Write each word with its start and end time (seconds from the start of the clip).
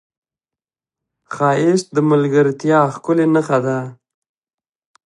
ښایست 1.33 1.87
د 1.93 1.97
ملګرتیا 2.11 2.79
ښکلې 2.93 3.25
نښه 3.35 3.59
ده 3.65 3.77